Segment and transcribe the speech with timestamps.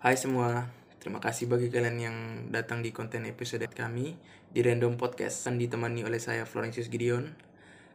[0.00, 0.64] Hai semua,
[0.96, 2.16] terima kasih bagi kalian yang
[2.48, 4.16] datang di konten episode kami
[4.48, 7.36] di Random Podcast yang ditemani oleh saya Florentius Gideon.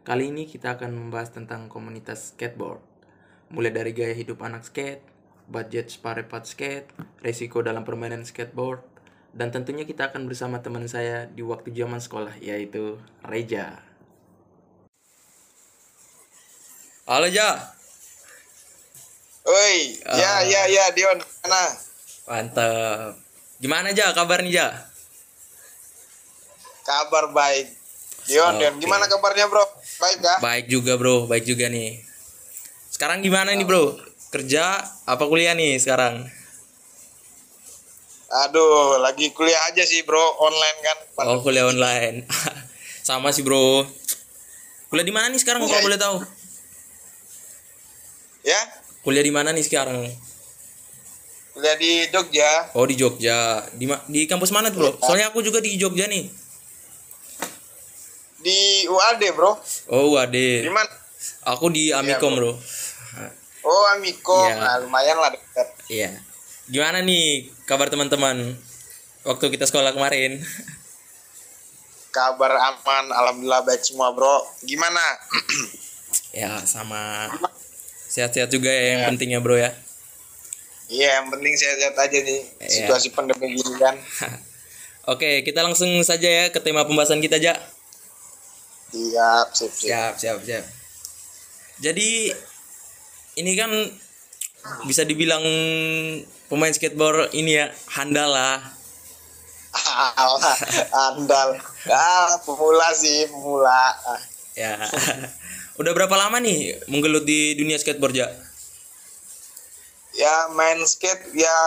[0.05, 2.77] Kali ini kita akan membahas tentang komunitas skateboard.
[3.49, 5.01] Mulai dari gaya hidup anak skate,
[5.49, 6.93] budget sparepat skate,
[7.25, 8.85] resiko dalam permainan skateboard,
[9.33, 13.81] dan tentunya kita akan bersama teman saya di waktu zaman sekolah yaitu Reja.
[17.09, 17.73] Halo Ja.
[19.45, 20.41] Oi, ya Ah.
[20.45, 21.94] ya ya Dion, mana?
[22.25, 23.21] Mantap.
[23.61, 24.67] Gimana Ja kabarnya Ja?
[26.85, 27.69] Kabar baik.
[28.25, 28.81] Dion, Dion, Oke.
[28.81, 29.61] gimana kabarnya bro?
[30.01, 30.37] Baik kah?
[30.41, 32.01] Baik juga bro, baik juga nih.
[32.89, 33.97] Sekarang gimana nih bro?
[34.33, 36.25] Kerja apa kuliah nih sekarang?
[38.45, 40.97] Aduh, lagi kuliah aja sih bro, online kan.
[41.29, 42.25] Oh kuliah online.
[43.07, 43.85] Sama sih bro.
[44.89, 46.17] Kuliah di mana nih sekarang kalau boleh tahu?
[48.45, 48.61] Ya,
[49.05, 50.09] Kuliah di mana nih sekarang?
[51.55, 52.75] Kuliah di Jogja.
[52.75, 53.63] Oh di Jogja.
[53.71, 54.91] Di di kampus mana tuh bro?
[54.99, 56.27] Soalnya aku juga di Jogja nih.
[58.43, 59.55] Di UAD bro.
[59.87, 60.75] Oh Di waduh.
[60.75, 60.91] mana?
[61.55, 62.53] Aku di Amikom bro.
[63.65, 64.45] Oh, Amiko.
[64.45, 64.61] Iya.
[64.61, 65.67] Nah, lumayan lah dekat.
[65.89, 66.13] Iya.
[66.69, 68.53] Gimana nih kabar teman-teman?
[69.25, 70.37] Waktu kita sekolah kemarin.
[72.13, 74.45] Kabar aman, alhamdulillah baik semua bro.
[74.61, 75.01] Gimana?
[76.29, 77.33] ya sama.
[78.05, 79.73] Sehat-sehat juga ya yang pentingnya bro ya.
[80.85, 82.41] Iya, yang penting sehat-sehat aja nih.
[82.61, 82.69] Iya.
[82.69, 83.95] Situasi pandemi gini kan.
[85.13, 87.57] Oke, kita langsung saja ya ke tema pembahasan kita aja.
[88.93, 89.71] Siap, sip.
[89.73, 90.65] Siap, siap, siap.
[91.81, 92.31] Jadi
[93.35, 93.69] ini kan
[94.87, 95.43] bisa dibilang
[96.47, 98.61] pemain skateboard ini ya handal lah.
[100.15, 100.57] Alah,
[101.11, 101.49] andal.
[101.85, 103.93] Ah, pemula sih, pemula.
[104.57, 104.73] Ya.
[105.79, 108.25] Udah berapa lama nih menggelut di dunia skateboard ya?
[110.15, 111.57] Ya main skate ya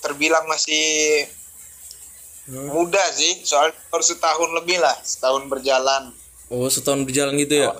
[0.00, 1.26] terbilang masih
[2.68, 6.12] muda sih soalnya baru setahun lebih lah setahun berjalan
[6.52, 7.72] Oh, setahun berjalan gitu ya?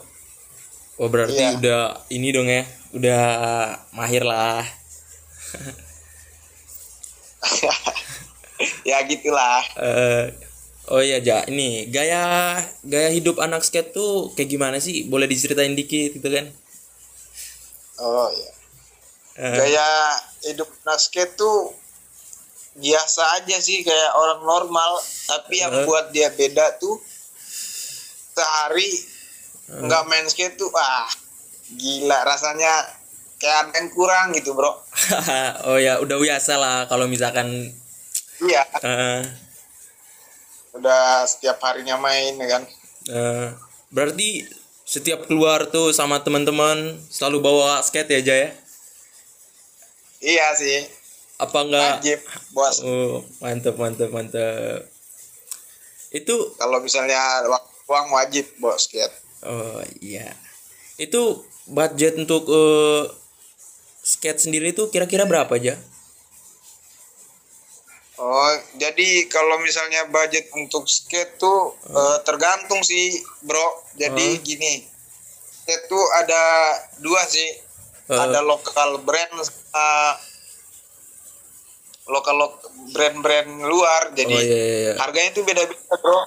[0.97, 1.61] Oh, berarti Iya.
[1.61, 2.65] udah ini dong ya.
[2.91, 3.23] Udah
[3.93, 4.65] mahir lah.
[8.89, 10.33] ya gitulah Eh,
[10.89, 11.45] oh iya, Ja.
[11.45, 15.05] Ini gaya gaya hidup anak skate tuh kayak gimana sih?
[15.05, 16.49] Boleh diceritain dikit gitu kan?
[17.97, 18.53] oh ya Eh,
[19.35, 19.89] gaya
[20.45, 21.75] hidup anak skate tuh
[22.75, 24.99] biasa aja sih kayak orang normal.
[25.25, 25.85] Tapi yang Eh.
[25.85, 26.99] buat dia beda tuh
[28.35, 28.91] sehari
[29.65, 31.07] nggak main skate tuh ah
[31.71, 33.03] gila rasanya.
[33.35, 34.73] Kayak ada yang kurang gitu bro.
[35.69, 37.51] Oh ya, udah biasa lah kalau misalkan.
[38.41, 38.63] Iya.
[38.81, 39.21] Eh,
[40.73, 42.63] udah setiap harinya main ya kan?
[43.05, 43.49] Eh,
[43.91, 44.47] berarti
[44.85, 48.51] setiap keluar tuh sama teman-teman selalu bawa skate ya, Ja ya?
[50.25, 50.89] Iya sih
[51.37, 52.01] Apa enggak?
[52.01, 52.21] wajib
[52.51, 54.87] bos Oh, mantap, mantap, mantap.
[56.09, 57.19] Itu kalau misalnya
[57.85, 59.13] uang wajib bos skate
[59.45, 60.33] Oh iya.
[60.97, 63.05] Itu budget untuk eh,
[64.01, 65.77] skate sendiri itu kira-kira berapa aja?
[68.15, 73.11] oh jadi kalau misalnya budget untuk skate tuh eh, tergantung sih
[73.43, 74.87] bro jadi gini
[75.51, 76.43] skate tuh ada
[77.03, 77.59] dua sih
[78.05, 78.13] Eh.
[78.15, 79.89] ada lokal brand sama
[82.05, 82.55] lokal lok
[82.93, 84.93] brand-brand luar jadi Oh iya, iya, iya.
[85.01, 86.21] harganya tuh beda-beda bro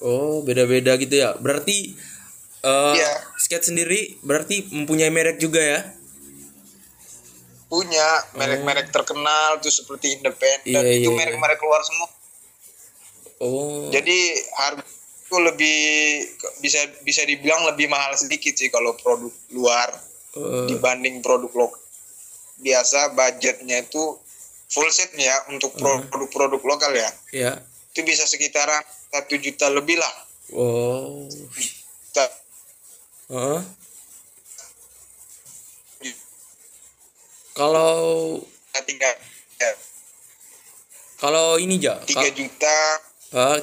[0.00, 1.36] Oh beda-beda gitu ya.
[1.36, 1.92] Berarti
[2.64, 3.12] eh, Iya.
[3.36, 5.80] skate sendiri berarti mempunyai merek juga ya?
[7.70, 8.02] punya
[8.34, 10.82] merek-merek terkenal tuh seperti independen Oh.
[10.82, 12.08] Iya, itu iya, merek-merek luar semua
[13.40, 13.88] Oh.
[13.88, 14.18] Jadi
[14.58, 15.78] harga itu lebih
[16.58, 19.88] bisa bisa dibilang lebih mahal sedikit sih kalau produk luar
[20.36, 21.80] eh, dibanding produk lokal.
[22.60, 24.20] Biasa budgetnya itu
[24.68, 27.10] full set ya untuk produk-produk lokal ya.
[27.32, 27.52] ya.
[27.90, 30.14] Itu bisa sekitaran satu juta lebih lah.
[30.52, 31.26] Oh.
[32.10, 32.36] Kita-
[33.30, 33.62] Heeh.
[37.50, 38.38] Kalau
[38.86, 39.12] tinggal
[39.60, 39.70] ya,
[41.20, 42.78] kalau ini ja, tiga juta.
[43.36, 43.60] ah,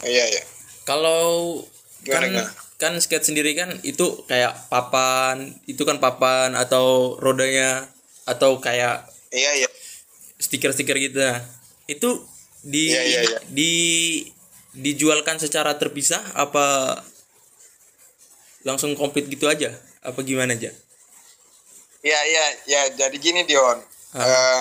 [0.00, 0.42] Oh, iya ya.
[0.88, 1.60] Kalau
[2.08, 2.48] kan gimana?
[2.80, 7.84] Kan skate sendiri kan itu kayak papan, itu kan papan atau rodanya
[8.24, 9.68] atau kayak Iya ya.
[10.40, 11.20] stiker-stiker gitu.
[11.20, 11.44] Nah,
[11.86, 12.24] itu
[12.64, 13.38] di Iya, iya, iya.
[13.46, 13.72] di
[14.72, 16.96] dijualkan secara terpisah apa
[18.62, 19.70] langsung komplit gitu aja?
[20.00, 20.72] Apa gimana aja?
[22.00, 22.82] Iya iya ya.
[22.96, 23.76] Jadi gini Dion.
[24.16, 24.60] Eh,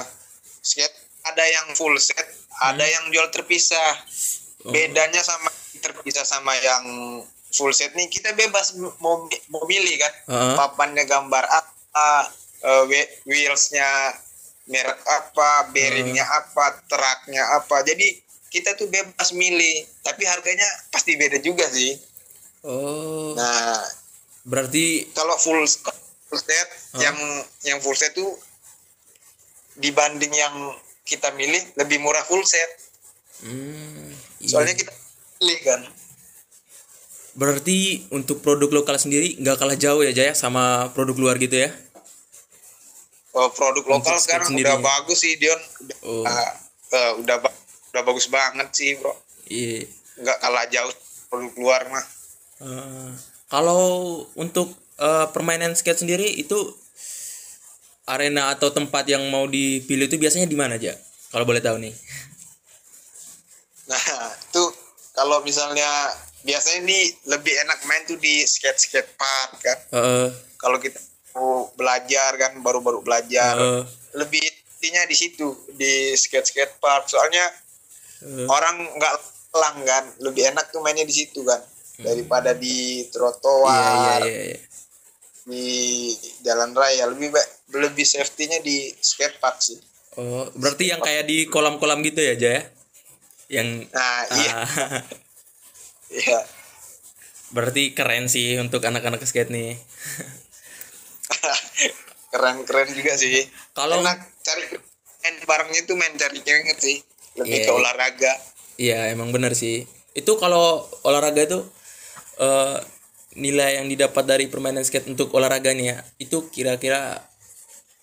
[0.59, 2.19] skate ada yang full set,
[2.59, 2.93] ada Hmm.
[2.93, 3.95] yang jual terpisah.
[4.59, 4.75] Oh.
[4.75, 5.47] bedanya sama
[5.79, 6.83] terpisah sama yang
[7.49, 10.13] full set nih kita bebas mau mau milih kan.
[10.29, 10.55] Heeh.
[10.55, 12.09] papannya gambar apa
[12.85, 14.13] whe- wheelsnya
[14.69, 17.81] merek apa bearingnya apa teraknya apa.
[17.81, 19.85] Jadi kita tuh bebas milih.
[20.05, 21.97] Tapi harganya pasti beda juga sih.
[22.65, 23.33] Oh.
[23.33, 23.81] Nah
[24.45, 25.65] berarti kalau full
[26.29, 26.67] full set
[27.01, 27.17] yang
[27.65, 28.37] yang full set tuh
[29.79, 30.53] dibanding yang
[31.01, 32.69] kita milih lebih murah full set.
[33.39, 34.11] Hmm,
[34.43, 34.51] iya.
[34.51, 34.91] soalnya kita
[35.39, 35.81] pilih kan
[37.31, 37.77] berarti
[38.09, 41.71] untuk produk lokal sendiri nggak kalah jauh ya Jaya sama produk luar gitu ya
[43.29, 44.65] Oh, produk lokal Untuk sekarang sendiri.
[44.65, 46.25] udah bagus sih Dion udah Oh.
[46.25, 46.49] ah,
[46.89, 47.57] eh, udah ba-
[47.89, 49.13] udah bagus banget sih bro
[49.45, 49.85] iya
[50.17, 50.93] nggak kalah jauh
[51.27, 52.05] produk luar mah
[52.59, 53.11] Eh,
[53.47, 53.79] kalau
[54.35, 54.67] untuk
[54.97, 56.57] eh, permainan skate sendiri itu
[58.03, 60.97] arena atau tempat yang mau dipilih itu biasanya di mana aja?
[61.29, 61.93] Kalau boleh tahu nih.
[63.85, 64.01] nah
[64.43, 64.63] itu
[65.11, 65.87] kalau misalnya
[66.43, 69.77] biasanya nih lebih enak main tuh di skate skate park kan.
[69.91, 70.27] Eh,
[70.59, 70.99] kalau kita
[71.35, 73.55] mau belajar kan baru-baru belajar.
[73.59, 73.83] Eh,
[74.15, 77.11] lebih intinya di situ di skate skate park.
[77.11, 77.45] Soalnya
[78.23, 79.13] eh, orang nggak
[79.49, 81.59] lang kan lebih enak tuh mainnya di situ kan.
[81.99, 84.59] Daripada di iya trotoar iya iya.
[85.43, 85.67] di
[86.47, 87.11] jalan raya.
[87.11, 89.79] Lebih baik lebih safety-nya di skate park sih.
[90.17, 92.61] Oh, berarti yang kayak di kolam-kolam gitu ya, Jaya?
[93.49, 94.53] Yang nah iya.
[94.57, 95.01] Ah,
[96.11, 96.39] iya
[97.49, 99.73] berarti keren sih untuk anak-anak skate nih.
[102.29, 103.41] keren keren juga sih
[103.73, 104.63] Kalau- enak cari
[105.19, 106.97] main barengnya tuh main cari keringet sih
[107.35, 108.33] lebih Iya, ke olahraga
[108.79, 109.83] Iya, emang benar sih.
[110.15, 111.59] Itu kalau olahraga itu
[112.39, 112.77] eh,
[113.35, 117.19] nilai yang didapat dari permainan skate untuk olahraga nih ya, itu kira-kira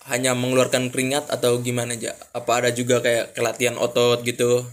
[0.04, 2.12] hanya mengeluarkan keringat atau gimana aja?
[2.36, 4.68] Apa ada juga kayak kelatihan otot gitu?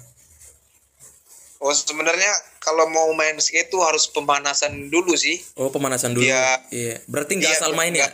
[1.63, 2.27] Oh sebenarnya
[2.59, 6.23] kalau mau main skate tuh harus pemanasan dulu sih Oh, pemanasan dulu.
[6.23, 6.59] Iya.
[6.69, 6.95] Iya.
[7.07, 8.07] Berarti nggak Iya, asal main ya?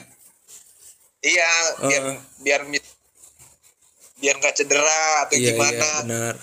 [1.20, 1.52] iya
[1.82, 2.18] biar Heeh.
[2.40, 2.62] biar
[4.16, 6.36] biar nggak cedera atau Iya, gimana iya, benar.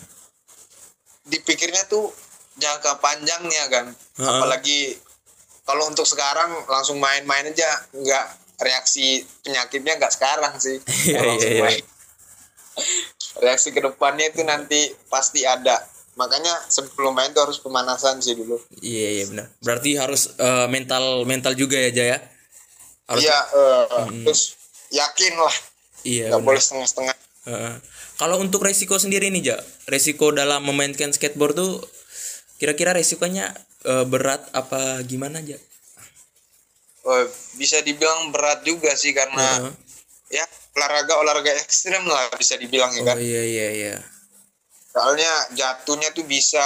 [1.24, 2.12] dipikirnya tuh
[2.56, 4.28] jangka panjangnya kan Heeh.
[4.28, 4.80] apalagi
[5.62, 8.26] kalau untuk sekarang langsung main-main aja nggak
[8.58, 10.76] reaksi penyakitnya nggak sekarang sih
[11.08, 11.80] Iya, iya, iya.
[13.38, 15.80] reaksi ke depannya itu nanti pasti ada
[16.16, 19.46] makanya sebelum main tuh harus pemanasan sih dulu Iya, iya benar.
[19.60, 22.18] Berarti harus eh, mental mental juga ya, Jaya?
[23.06, 23.84] Harus iya eh,
[24.24, 24.56] terus
[24.90, 25.54] yakin lah
[26.02, 26.32] Iya.
[26.32, 26.48] nggak benar.
[26.48, 27.16] boleh setengah-setengah
[27.46, 27.74] Heeh.
[28.16, 31.78] Kalau untuk resiko sendiri nih, Ja, resiko dalam memainkan skateboard tuh
[32.56, 33.52] kira-kira resikonya
[33.84, 35.60] eh, berat apa gimana, Ja?
[37.06, 37.24] Eh,
[37.54, 39.72] bisa dibilang berat juga sih karena Heeh.
[40.32, 43.96] ya olahraga olahraga ekstrem lah bisa dibilang ya Oh kan iya iya iya.
[44.96, 46.64] Soalnya jatuhnya tuh bisa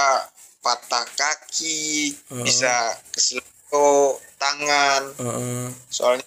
[0.60, 2.44] patah kaki Heeh.
[2.46, 2.70] bisa
[3.10, 3.90] keselio
[4.38, 5.66] tangan Heeh.
[5.90, 6.22] soalnya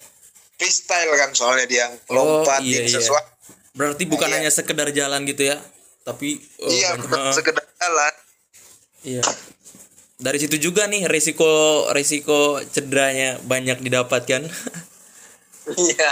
[0.59, 2.91] freestyle kan soalnya dia Oh, lompat iya, iya.
[2.91, 3.31] sesuatu
[3.73, 4.35] Berarti bukan Iya.
[4.37, 5.57] hanya sekedar jalan gitu ya,
[6.03, 7.33] tapi oh, iya bukan heeh.
[7.33, 8.13] sekedar jalan
[9.01, 9.23] Iya.
[10.15, 11.49] Dari situ juga nih resiko
[11.89, 14.45] resiko cederanya banyak didapatkan.
[15.89, 16.11] iya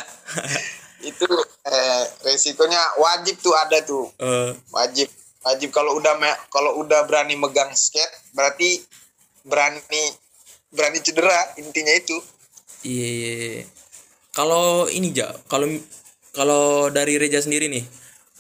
[1.10, 1.26] itu
[1.64, 5.08] eh, resikonya wajib tuh ada tuh Eh, wajib
[5.42, 6.14] wajib kalau udah
[6.54, 8.82] kalau udah berani megang skate berarti
[9.42, 9.82] berani
[10.70, 12.18] berani cedera intinya itu
[12.82, 13.08] Iya.
[13.08, 13.64] iya, iya.
[14.34, 15.70] Kalau ini ja, kalau
[16.34, 17.86] kalau dari Reja sendiri nih,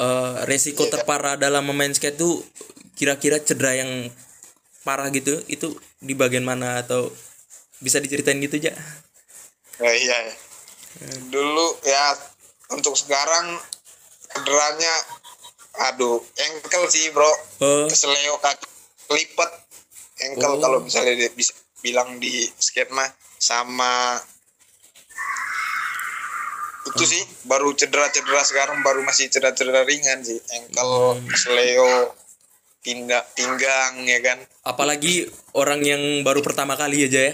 [0.01, 0.97] eh, resiko Iya.
[0.97, 2.41] terparah dalam memain skate tuh
[2.97, 4.09] kira-kira cedera yang
[4.81, 7.13] parah gitu, itu di bagian mana atau
[7.85, 8.73] bisa diceritain gitu ja?
[9.77, 10.17] Ya, iya.
[11.29, 12.17] Dulu ya
[12.73, 13.61] untuk sekarang
[14.31, 14.93] cederanya
[15.89, 17.31] aduh engkel sih bro.
[17.61, 18.67] Oh, keseleo kaki
[19.09, 19.51] kelipet.
[20.21, 20.61] Engkel Oh.
[20.61, 23.09] kalau misalnya dia bisa bilang di skate mah
[23.41, 24.21] sama
[26.81, 30.37] itu sih baru cedera-cedera sekarang baru masih cedera-cedera ringan sih.
[30.53, 32.13] Engkel keseleo
[32.81, 34.37] pinggang pinggang ya kan?
[34.65, 37.33] Apalagi orang yang baru pertama kali aja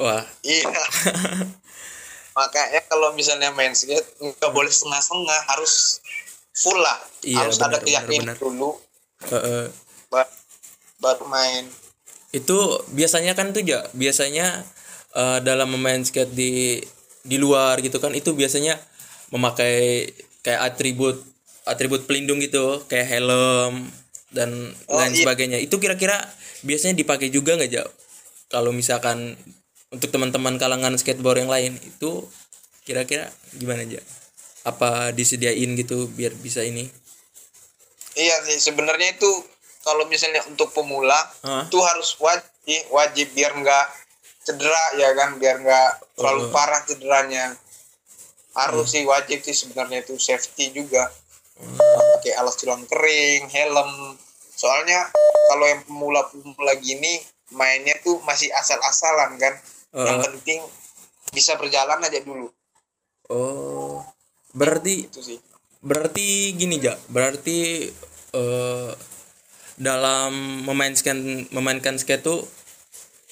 [0.00, 0.64] Wah, iya.
[2.40, 6.00] Makanya kalau misalnya main skate nggak boleh setengah-setengah harus
[6.52, 8.36] full lah Iya, harus benar, ada keyakinan benar.
[8.38, 8.70] dulu
[9.22, 9.66] eh, eh.
[10.08, 10.32] ba-
[10.98, 11.64] baru main
[12.30, 12.58] itu
[12.90, 14.62] biasanya kan tuh ja biasanya
[15.12, 16.78] eh, dalam memain skate di
[17.20, 18.78] di luar gitu kan itu biasanya
[19.30, 20.08] memakai
[20.40, 21.20] kayak atribut
[21.68, 23.92] atribut pelindung gitu kayak helm
[24.30, 24.50] dan
[24.86, 25.22] Oh, lain iya.
[25.26, 26.16] sebagainya itu kira-kira
[26.62, 27.84] biasanya dipakai juga nggak ja
[28.48, 29.34] kalau misalkan
[29.90, 32.24] untuk teman-teman kalangan skateboard yang lain itu
[32.82, 34.00] kira-kira gimana aja
[34.62, 36.84] apa disediain gitu biar bisa ini?
[38.12, 39.30] Iya sih sebenarnya itu
[39.80, 41.16] kalau misalnya untuk pemula
[41.64, 42.44] itu harus wajib
[42.90, 43.86] wajib biar nggak
[44.42, 45.36] cedera ya kan?
[45.36, 46.52] Biar nggak terlalu Oh.
[46.52, 47.56] parah cederanya.
[48.50, 51.06] Harus sih wajib sih sebenarnya itu safety juga.
[51.56, 54.18] Pakai alas tulang kering helm.
[54.52, 55.08] Soalnya
[55.48, 57.16] kalau yang pemula-pemula gini
[57.50, 59.54] mainnya tuh masih asal-asalan kan?
[59.94, 60.24] Yang Eh.
[60.28, 60.60] penting
[61.30, 62.50] bisa berjalan aja dulu.
[63.30, 64.02] Oh.
[64.52, 65.38] Berarti itu sih.
[65.80, 66.92] berarti gini ja.
[67.08, 67.88] Berarti
[68.36, 68.90] eh
[69.80, 72.44] dalam memainkan memainkan skate tuh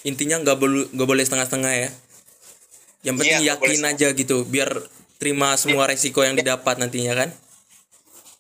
[0.03, 1.91] intinya nggak boleh nggak boleh setengah-setengah ya.
[3.05, 4.71] Yang penting Iya, yakin aja gitu biar
[5.19, 7.31] terima semua resiko yang didapat nantinya kan?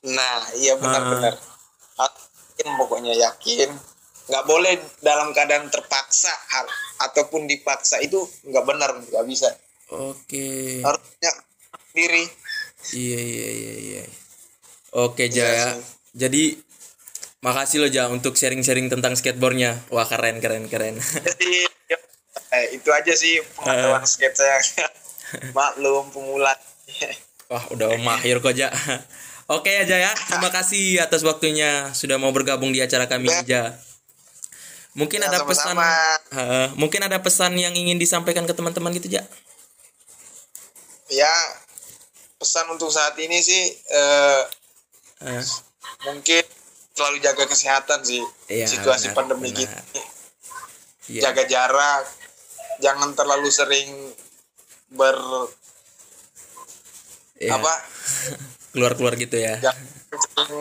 [0.08, 0.80] Nah iya Ah.
[0.80, 1.34] benar-benar
[1.98, 3.70] yakin pokoknya yakin.
[4.28, 6.32] Nggak boleh dalam keadaan terpaksa
[7.00, 9.48] ataupun dipaksa itu nggak benar nggak bisa.
[9.88, 10.80] Oke.
[10.80, 11.32] Harusnya
[11.92, 12.28] sendiri
[12.92, 14.04] iya iya iya iya
[14.92, 15.82] oke ja Iya ya sih.
[16.16, 16.42] jadi
[17.38, 21.50] makasih lo ja untuk sharing-sharing tentang skateboardnya wah keren keren keren jadi
[22.50, 24.58] eh, itu aja sih pengetahuan skate saya
[25.56, 26.54] maklum pemula
[27.48, 28.68] Wah, udah mahir kok, Ja.
[29.46, 30.12] Oke ya, Ja ya.
[30.12, 33.72] Terima kasih atas waktunya sudah mau bergabung di acara kami, Ja.
[34.92, 35.72] Mungkin Ya, ada pesan.
[35.72, 39.24] Eh, mungkin ada pesan yang ingin disampaikan ke teman-teman gitu, Ja.
[41.08, 41.32] ya
[42.38, 44.42] pesan untuk saat ini sih eh,
[45.18, 45.42] Eh,
[46.04, 46.46] mungkin
[46.92, 49.58] selalu jaga kesehatan sih Iya, situasi benar, pandemi benar.
[49.82, 50.02] gini
[51.10, 51.22] iya.
[51.24, 52.06] jaga jarak
[52.78, 54.14] jangan terlalu sering
[54.88, 55.18] ber
[57.36, 57.54] Iya.
[57.54, 57.72] apa
[58.70, 59.58] Keluar-keluar gitu ya.
[59.58, 60.54] jangan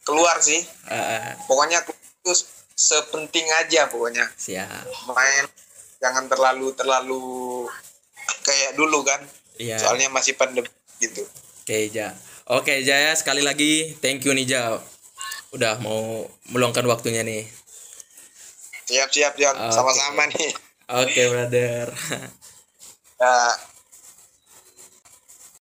[0.00, 2.32] keluar sih Eh, pokoknya itu
[2.74, 4.68] sepenting aja pokoknya siap.
[5.06, 5.44] main
[5.98, 7.22] jangan terlalu terlalu
[8.40, 9.20] kayak dulu kan
[9.54, 9.76] Iya.
[9.76, 10.66] soalnya masih pandemi
[11.04, 11.22] gitu
[11.64, 12.12] Oke, Ja.
[12.44, 13.12] Oke, Ja ya.
[13.16, 14.76] Sekali lagi thank you nih, Ja.
[15.50, 17.48] Udah mau meluangkan waktunya nih.
[18.84, 19.72] siap siap siap Oke.
[19.72, 20.52] sama-sama nih
[20.92, 21.88] Oke, brother.
[23.16, 23.36] ya